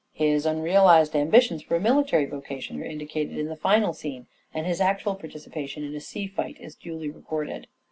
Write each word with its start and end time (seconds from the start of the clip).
His 0.13 0.47
unrealized 0.47 1.15
ambitions 1.15 1.61
for 1.61 1.75
a 1.75 1.79
military 1.79 2.25
vocation 2.25 2.81
are 2.81 2.85
indicated 2.85 3.37
in 3.37 3.45
the 3.49 3.55
final 3.55 3.93
scene, 3.93 4.25
and 4.51 4.65
his 4.65 4.81
actual 4.81 5.13
participation 5.13 5.83
in 5.83 5.93
a 5.93 6.01
sea 6.01 6.25
fight 6.25 6.57
is 6.59 6.73
duly 6.73 7.11
recorded. 7.11 7.67